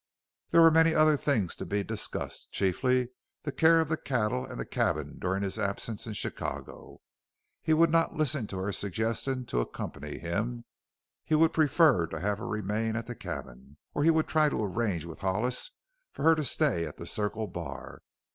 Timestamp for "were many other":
0.61-1.15